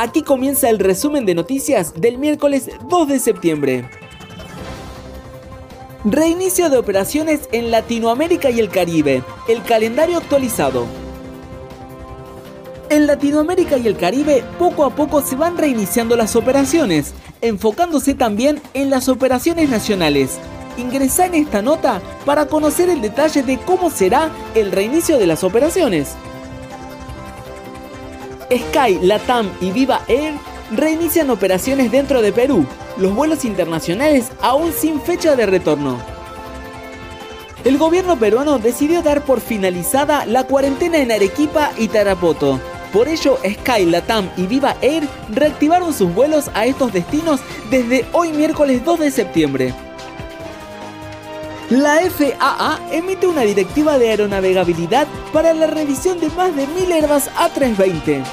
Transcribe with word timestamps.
Aquí 0.00 0.22
comienza 0.22 0.70
el 0.70 0.78
resumen 0.78 1.26
de 1.26 1.34
noticias 1.34 1.92
del 2.00 2.18
miércoles 2.18 2.70
2 2.88 3.08
de 3.08 3.18
septiembre. 3.18 3.90
Reinicio 6.04 6.70
de 6.70 6.78
operaciones 6.78 7.48
en 7.50 7.72
Latinoamérica 7.72 8.48
y 8.48 8.60
el 8.60 8.68
Caribe. 8.68 9.24
El 9.48 9.60
calendario 9.64 10.18
actualizado. 10.18 10.86
En 12.90 13.08
Latinoamérica 13.08 13.76
y 13.76 13.88
el 13.88 13.96
Caribe 13.96 14.44
poco 14.56 14.84
a 14.84 14.90
poco 14.90 15.20
se 15.20 15.34
van 15.34 15.58
reiniciando 15.58 16.14
las 16.14 16.36
operaciones, 16.36 17.12
enfocándose 17.40 18.14
también 18.14 18.62
en 18.74 18.90
las 18.90 19.08
operaciones 19.08 19.68
nacionales. 19.68 20.38
Ingresa 20.76 21.26
en 21.26 21.34
esta 21.34 21.60
nota 21.60 22.00
para 22.24 22.46
conocer 22.46 22.88
el 22.88 23.00
detalle 23.00 23.42
de 23.42 23.58
cómo 23.58 23.90
será 23.90 24.30
el 24.54 24.70
reinicio 24.70 25.18
de 25.18 25.26
las 25.26 25.42
operaciones. 25.42 26.14
Sky, 28.50 28.98
Latam 29.02 29.50
y 29.60 29.72
Viva 29.72 30.02
Air 30.08 30.34
reinician 30.70 31.30
operaciones 31.30 31.90
dentro 31.90 32.22
de 32.22 32.32
Perú, 32.32 32.66
los 32.96 33.14
vuelos 33.14 33.44
internacionales 33.44 34.30
aún 34.40 34.72
sin 34.72 35.00
fecha 35.00 35.36
de 35.36 35.46
retorno. 35.46 35.98
El 37.64 37.78
gobierno 37.78 38.18
peruano 38.18 38.58
decidió 38.58 39.02
dar 39.02 39.22
por 39.22 39.40
finalizada 39.40 40.26
la 40.26 40.44
cuarentena 40.44 40.98
en 40.98 41.12
Arequipa 41.12 41.72
y 41.76 41.88
Tarapoto, 41.88 42.60
por 42.92 43.06
ello, 43.06 43.38
Sky, 43.44 43.84
Latam 43.84 44.30
y 44.36 44.46
Viva 44.46 44.76
Air 44.80 45.06
reactivaron 45.28 45.92
sus 45.92 46.14
vuelos 46.14 46.50
a 46.54 46.64
estos 46.64 46.92
destinos 46.92 47.40
desde 47.70 48.06
hoy 48.12 48.32
miércoles 48.32 48.82
2 48.84 49.00
de 49.00 49.10
septiembre. 49.10 49.74
La 51.70 51.98
FAA 52.00 52.80
emite 52.92 53.26
una 53.26 53.42
directiva 53.42 53.98
de 53.98 54.08
aeronavegabilidad 54.08 55.06
para 55.34 55.52
la 55.52 55.66
revisión 55.66 56.18
de 56.18 56.30
más 56.30 56.56
de 56.56 56.66
1000 56.66 56.92
Airbus 56.92 57.28
A320. 57.36 58.24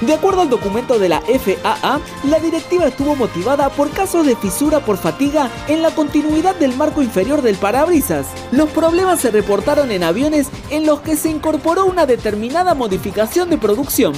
De 0.00 0.14
acuerdo 0.14 0.40
al 0.40 0.50
documento 0.50 0.98
de 0.98 1.08
la 1.08 1.20
FAA, 1.20 2.00
la 2.24 2.40
directiva 2.40 2.88
estuvo 2.88 3.14
motivada 3.14 3.70
por 3.70 3.90
casos 3.92 4.26
de 4.26 4.34
fisura 4.34 4.80
por 4.80 4.96
fatiga 4.96 5.48
en 5.68 5.80
la 5.80 5.92
continuidad 5.92 6.56
del 6.56 6.76
marco 6.76 7.02
inferior 7.02 7.40
del 7.40 7.54
parabrisas. 7.54 8.26
Los 8.50 8.68
problemas 8.70 9.20
se 9.20 9.30
reportaron 9.30 9.92
en 9.92 10.02
aviones 10.02 10.48
en 10.70 10.86
los 10.86 11.02
que 11.02 11.16
se 11.16 11.30
incorporó 11.30 11.86
una 11.86 12.06
determinada 12.06 12.74
modificación 12.74 13.48
de 13.48 13.58
producción. 13.58 14.12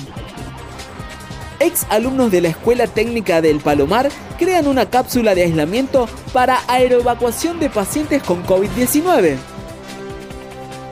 Ex 1.60 1.86
alumnos 1.90 2.30
de 2.30 2.40
la 2.40 2.48
Escuela 2.48 2.86
Técnica 2.86 3.40
del 3.40 3.60
Palomar 3.60 4.10
crean 4.38 4.68
una 4.68 4.88
cápsula 4.88 5.34
de 5.34 5.42
aislamiento 5.42 6.08
para 6.32 6.60
aeroevacuación 6.68 7.58
de 7.58 7.68
pacientes 7.68 8.22
con 8.22 8.44
COVID-19. 8.44 9.36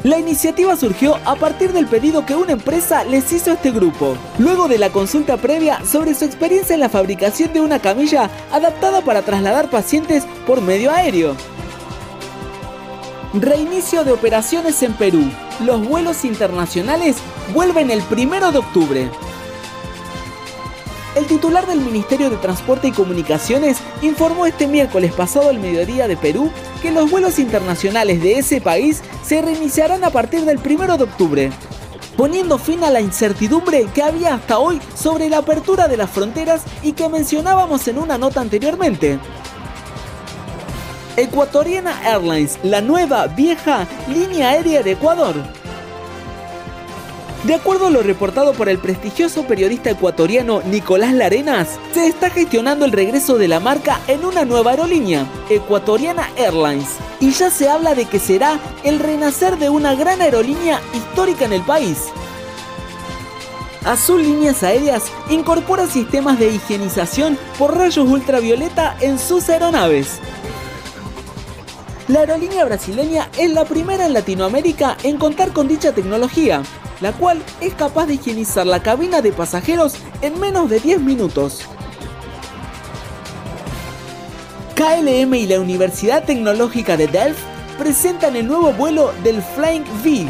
La 0.02 0.18
iniciativa 0.18 0.76
surgió 0.76 1.16
a 1.24 1.34
partir 1.36 1.72
del 1.72 1.86
pedido 1.86 2.26
que 2.26 2.36
una 2.36 2.52
empresa 2.52 3.04
les 3.04 3.32
hizo 3.32 3.50
a 3.50 3.54
este 3.54 3.70
grupo, 3.70 4.16
luego 4.38 4.68
de 4.68 4.78
la 4.78 4.90
consulta 4.90 5.36
previa 5.36 5.84
sobre 5.84 6.14
su 6.14 6.24
experiencia 6.24 6.74
en 6.74 6.80
la 6.80 6.88
fabricación 6.88 7.52
de 7.52 7.60
una 7.60 7.80
camilla 7.80 8.30
adaptada 8.52 9.00
para 9.02 9.22
trasladar 9.22 9.68
pacientes 9.68 10.24
por 10.46 10.60
medio 10.60 10.92
aéreo. 10.92 11.34
Reinicio 13.34 14.04
de 14.04 14.12
operaciones 14.12 14.82
en 14.82 14.94
Perú. 14.94 15.24
Los 15.64 15.86
vuelos 15.86 16.24
internacionales 16.24 17.16
vuelven 17.52 17.90
el 17.90 18.02
1 18.10 18.52
de 18.52 18.58
octubre. 18.58 19.10
El 21.16 21.24
titular 21.26 21.66
del 21.66 21.80
Ministerio 21.80 22.28
de 22.28 22.36
Transporte 22.36 22.88
y 22.88 22.92
Comunicaciones 22.92 23.78
informó 24.02 24.44
este 24.44 24.66
miércoles 24.66 25.14
pasado 25.14 25.48
al 25.48 25.58
mediodía 25.58 26.08
de 26.08 26.16
Perú 26.18 26.52
que 26.82 26.92
los 26.92 27.10
vuelos 27.10 27.38
internacionales 27.38 28.22
de 28.22 28.38
ese 28.38 28.60
país 28.60 29.02
se 29.24 29.40
reiniciarán 29.40 30.04
a 30.04 30.10
partir 30.10 30.44
del 30.44 30.58
1 30.58 30.98
de 30.98 31.04
octubre, 31.04 31.50
poniendo 32.18 32.58
fin 32.58 32.84
a 32.84 32.90
la 32.90 33.00
incertidumbre 33.00 33.86
que 33.94 34.02
había 34.02 34.34
hasta 34.34 34.58
hoy 34.58 34.78
sobre 34.94 35.30
la 35.30 35.38
apertura 35.38 35.88
de 35.88 35.96
las 35.96 36.10
fronteras 36.10 36.64
y 36.82 36.92
que 36.92 37.08
mencionábamos 37.08 37.88
en 37.88 37.96
una 37.96 38.18
nota 38.18 38.42
anteriormente. 38.42 39.18
Ecuatoriana 41.16 41.98
Airlines, 42.04 42.58
la 42.62 42.82
nueva, 42.82 43.26
vieja 43.28 43.86
línea 44.06 44.50
aérea 44.50 44.82
de 44.82 44.92
Ecuador, 44.92 45.34
de 47.44 47.54
acuerdo 47.54 47.86
a 47.86 47.90
lo 47.90 48.02
reportado 48.02 48.54
por 48.54 48.68
el 48.68 48.78
prestigioso 48.78 49.44
periodista 49.44 49.90
ecuatoriano 49.90 50.62
Nicolás 50.62 51.12
Larenas, 51.14 51.78
se 51.92 52.06
está 52.06 52.30
gestionando 52.30 52.84
el 52.84 52.92
regreso 52.92 53.38
de 53.38 53.46
la 53.46 53.60
marca 53.60 54.00
en 54.08 54.24
una 54.24 54.44
nueva 54.44 54.72
aerolínea, 54.72 55.26
Ecuatoriana 55.48 56.28
Airlines, 56.36 56.88
y 57.20 57.30
ya 57.30 57.50
se 57.50 57.68
habla 57.68 57.94
de 57.94 58.06
que 58.06 58.18
será 58.18 58.58
el 58.82 58.98
renacer 58.98 59.58
de 59.58 59.70
una 59.70 59.94
gran 59.94 60.20
aerolínea 60.20 60.80
histórica 60.92 61.44
en 61.44 61.52
el 61.52 61.62
país. 61.62 61.98
Azul 63.84 64.22
Líneas 64.22 64.64
Aéreas 64.64 65.04
incorpora 65.30 65.86
sistemas 65.86 66.40
de 66.40 66.52
higienización 66.52 67.38
por 67.56 67.76
rayos 67.76 68.08
ultravioleta 68.08 68.96
en 69.00 69.20
sus 69.20 69.48
aeronaves. 69.48 70.18
La 72.08 72.20
aerolínea 72.20 72.64
brasileña 72.64 73.28
es 73.38 73.50
la 73.50 73.64
primera 73.64 74.06
en 74.06 74.12
Latinoamérica 74.12 74.96
en 75.04 75.18
contar 75.18 75.52
con 75.52 75.68
dicha 75.68 75.92
tecnología, 75.92 76.62
la 77.00 77.12
cual 77.12 77.42
es 77.60 77.74
capaz 77.74 78.06
de 78.06 78.14
higienizar 78.14 78.66
la 78.66 78.82
cabina 78.82 79.20
de 79.20 79.32
pasajeros 79.32 79.94
en 80.22 80.38
menos 80.40 80.70
de 80.70 80.80
10 80.80 81.00
minutos. 81.00 81.66
KLM 84.74 85.34
y 85.34 85.46
la 85.46 85.60
Universidad 85.60 86.24
Tecnológica 86.24 86.96
de 86.96 87.06
Delft 87.06 87.40
presentan 87.78 88.36
el 88.36 88.46
nuevo 88.46 88.72
vuelo 88.72 89.12
del 89.22 89.42
Flying 89.42 89.84
V. 90.04 90.26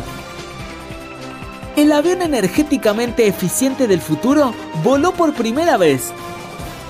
El 1.76 1.92
avión 1.92 2.22
energéticamente 2.22 3.26
eficiente 3.26 3.86
del 3.86 4.00
futuro 4.00 4.54
voló 4.82 5.12
por 5.12 5.34
primera 5.34 5.76
vez. 5.76 6.12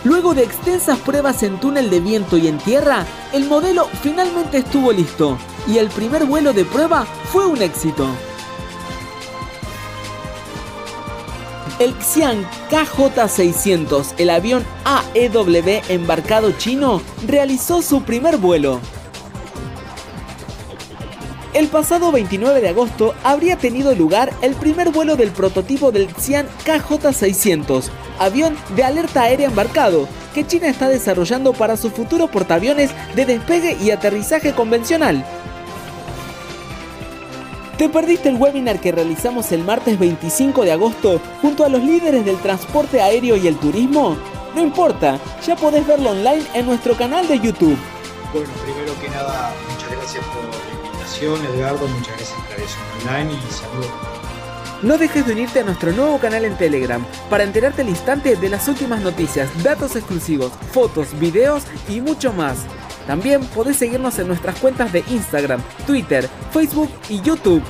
Luego 0.04 0.34
de 0.34 0.44
extensas 0.44 0.98
pruebas 0.98 1.42
en 1.42 1.58
túnel 1.58 1.90
de 1.90 2.00
viento 2.00 2.36
y 2.36 2.46
en 2.46 2.58
tierra, 2.58 3.04
el 3.32 3.46
modelo 3.46 3.88
finalmente 4.02 4.58
estuvo 4.58 4.92
listo 4.92 5.36
y 5.66 5.78
el 5.78 5.88
primer 5.88 6.26
vuelo 6.26 6.52
de 6.52 6.64
prueba 6.64 7.06
fue 7.32 7.46
un 7.46 7.60
éxito. 7.60 8.06
El 11.78 11.94
Xi'an 12.00 12.42
KJ600, 12.70 14.14
el 14.16 14.30
avión 14.30 14.64
AEW 14.86 15.82
embarcado 15.90 16.52
chino, 16.52 17.02
realizó 17.26 17.82
su 17.82 18.02
primer 18.02 18.38
vuelo. 18.38 18.80
El 21.52 21.68
pasado 21.68 22.12
29 22.12 22.62
de 22.62 22.70
agosto 22.70 23.14
habría 23.22 23.56
tenido 23.56 23.94
lugar 23.94 24.32
el 24.40 24.54
primer 24.54 24.90
vuelo 24.90 25.16
del 25.16 25.32
prototipo 25.32 25.92
del 25.92 26.08
Xi'an 26.08 26.46
KJ600, 26.64 27.90
avión 28.18 28.56
de 28.74 28.82
alerta 28.82 29.24
aérea 29.24 29.48
embarcado, 29.48 30.08
que 30.34 30.46
China 30.46 30.68
está 30.68 30.88
desarrollando 30.88 31.52
para 31.52 31.76
su 31.76 31.90
futuro 31.90 32.28
portaaviones 32.28 32.90
de 33.14 33.26
despegue 33.26 33.76
y 33.82 33.90
aterrizaje 33.90 34.54
convencional. 34.54 35.26
¿Te 37.78 37.90
perdiste 37.90 38.30
el 38.30 38.36
webinar 38.36 38.80
que 38.80 38.90
realizamos 38.90 39.52
el 39.52 39.62
martes 39.62 39.98
25 39.98 40.64
de 40.64 40.72
agosto 40.72 41.20
junto 41.42 41.62
a 41.62 41.68
los 41.68 41.82
líderes 41.82 42.24
del 42.24 42.38
transporte 42.38 43.02
aéreo 43.02 43.36
y 43.36 43.46
el 43.46 43.56
turismo? 43.58 44.16
No 44.54 44.62
importa, 44.62 45.20
ya 45.46 45.56
podés 45.56 45.86
verlo 45.86 46.12
online 46.12 46.42
en 46.54 46.64
nuestro 46.64 46.96
canal 46.96 47.28
de 47.28 47.38
YouTube. 47.38 47.76
Bueno, 48.32 48.48
primero 48.64 48.98
que 48.98 49.10
nada, 49.10 49.52
muchas 49.70 49.90
gracias 49.90 50.24
por 50.24 50.42
la 50.42 50.86
invitación, 50.86 51.54
Edgardo, 51.54 51.86
muchas 51.86 52.16
gracias 52.16 52.40
por 52.40 52.50
la 52.50 52.64
visión 52.64 52.84
online 53.02 53.32
y 53.34 53.52
saludos. 53.52 53.90
No 54.82 54.96
dejes 54.96 55.26
de 55.26 55.32
unirte 55.34 55.60
a 55.60 55.64
nuestro 55.64 55.92
nuevo 55.92 56.18
canal 56.18 56.46
en 56.46 56.56
Telegram 56.56 57.04
para 57.28 57.44
enterarte 57.44 57.82
al 57.82 57.90
instante 57.90 58.36
de 58.36 58.48
las 58.48 58.68
últimas 58.68 59.02
noticias, 59.02 59.50
datos 59.62 59.96
exclusivos, 59.96 60.50
fotos, 60.72 61.08
videos 61.18 61.64
y 61.90 62.00
mucho 62.00 62.32
más. 62.32 62.56
También 63.06 63.44
podés 63.46 63.76
seguirnos 63.76 64.18
en 64.18 64.28
nuestras 64.28 64.58
cuentas 64.58 64.92
de 64.92 65.04
Instagram, 65.08 65.62
Twitter, 65.86 66.28
Facebook 66.50 66.90
y 67.08 67.20
YouTube. 67.20 67.62